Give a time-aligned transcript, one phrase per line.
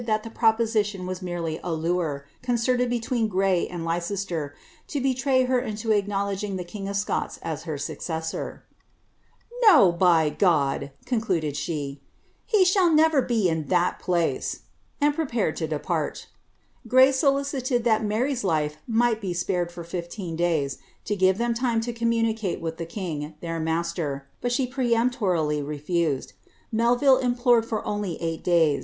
[0.03, 4.53] 45 Ihtt the proposition was merely a lure, concerted between Gray anu Looester,
[4.87, 7.77] to betray her into acknowledging the king of Scots as her
[9.61, 12.07] No, by God P' conciaded she;^
[12.47, 14.61] he shall never be in that place,''
[14.99, 16.29] Md prepared to depart
[16.87, 21.79] Gray solicited that Mary's life might be spared br fifteen days, to give them time
[21.81, 26.33] to communicate with the king, their ■aster, but she peremptorily refused.
[26.71, 28.79] Melvil implored for only eight hf\.